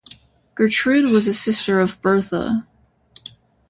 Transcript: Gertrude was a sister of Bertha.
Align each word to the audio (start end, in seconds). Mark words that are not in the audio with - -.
Gertrude 0.55 1.11
was 1.11 1.27
a 1.27 1.33
sister 1.35 1.79
of 1.79 2.01
Bertha. 2.01 2.65